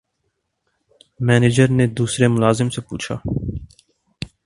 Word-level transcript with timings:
manager 1.19 1.69
نے 1.69 1.85
دوسرے 1.87 2.27
ملازم 2.27 2.69
سے 2.69 2.81
پوچھا 2.81 3.15